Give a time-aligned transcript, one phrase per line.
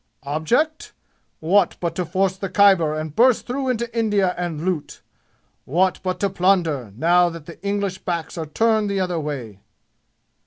[0.23, 0.93] "Object?
[1.41, 5.03] What but to force the Khyber and burst through into India and loot?
[5.63, 9.59] What but to plunder, now that English backs are turned the other way?"